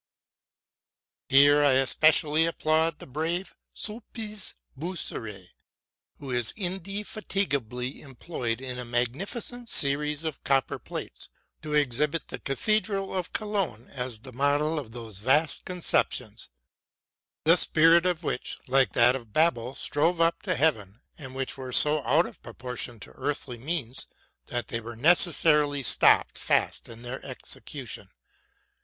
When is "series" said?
9.69-10.23